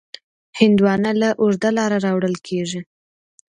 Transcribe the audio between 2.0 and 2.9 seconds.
راوړل کېږي.